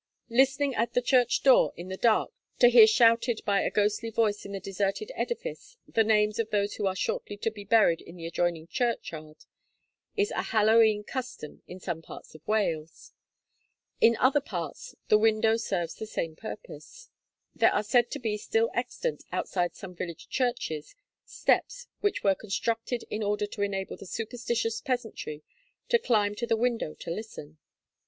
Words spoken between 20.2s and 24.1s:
churches, steps which were constructed in order to enable the